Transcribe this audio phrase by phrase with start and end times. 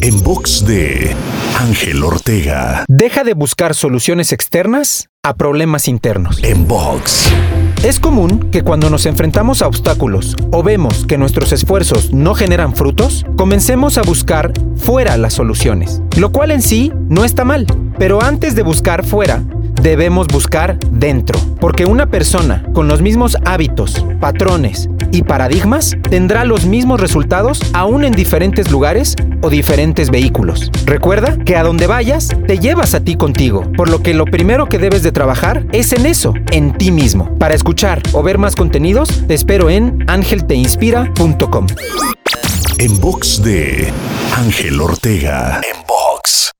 [0.00, 1.14] En box de
[1.58, 2.84] Ángel Ortega.
[2.88, 6.40] Deja de buscar soluciones externas a problemas internos.
[6.42, 7.30] En box.
[7.84, 12.74] Es común que cuando nos enfrentamos a obstáculos o vemos que nuestros esfuerzos no generan
[12.74, 17.66] frutos, comencemos a buscar fuera las soluciones, lo cual en sí no está mal.
[17.98, 19.42] Pero antes de buscar fuera,
[19.82, 26.66] debemos buscar dentro, porque una persona con los mismos hábitos, patrones y paradigmas tendrá los
[26.66, 30.70] mismos resultados aún en diferentes lugares o diferentes vehículos.
[30.84, 34.66] Recuerda que a donde vayas te llevas a ti contigo, por lo que lo primero
[34.66, 37.36] que debes de trabajar es en eso, en ti mismo.
[37.38, 41.66] Para escuchar o ver más contenidos, te espero en angelteinspira.com.
[42.78, 43.92] En box de
[44.36, 45.60] Ángel Ortega.
[45.62, 46.52] En box.